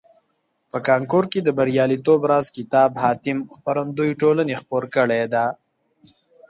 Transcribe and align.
په 0.71 0.77
کانکور 0.87 1.23
کې 1.31 1.39
د 1.43 1.49
بریالیتوب 1.57 2.21
راز 2.31 2.47
کتاب 2.57 2.91
حاتم 3.03 3.37
خپرندویه 3.55 4.17
ټولني 4.21 4.55
خپور 4.61 4.83
کړیده. 4.95 5.45